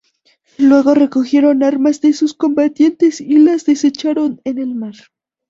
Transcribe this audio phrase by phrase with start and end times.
[0.57, 4.95] Luego recogieron armas de los combatientes y las desecharon en el mar.